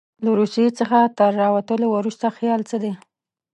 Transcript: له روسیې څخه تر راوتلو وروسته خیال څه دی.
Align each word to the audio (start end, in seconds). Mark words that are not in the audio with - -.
له 0.23 0.29
روسیې 0.39 0.69
څخه 0.79 0.99
تر 1.17 1.31
راوتلو 1.41 1.85
وروسته 1.95 2.25
خیال 2.37 2.61
څه 2.69 2.77
دی. 2.83 2.93